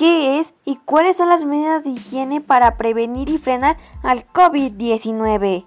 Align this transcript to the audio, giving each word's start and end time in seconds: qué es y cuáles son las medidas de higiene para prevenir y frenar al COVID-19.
qué 0.00 0.40
es 0.40 0.54
y 0.64 0.76
cuáles 0.76 1.18
son 1.18 1.28
las 1.28 1.44
medidas 1.44 1.84
de 1.84 1.90
higiene 1.90 2.40
para 2.40 2.78
prevenir 2.78 3.28
y 3.28 3.36
frenar 3.36 3.76
al 4.02 4.24
COVID-19. 4.28 5.66